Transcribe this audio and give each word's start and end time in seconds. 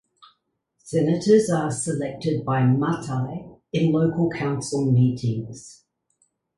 Senators 0.79 1.47
are 1.51 1.69
selected 1.69 2.43
by 2.43 2.65
matai 2.65 3.51
in 3.71 3.91
local 3.91 4.31
council 4.31 4.91
meetings. 4.91 5.83